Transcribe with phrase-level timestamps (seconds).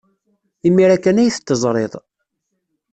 [0.67, 1.93] Imir-a kan ay t-teẓriḍ.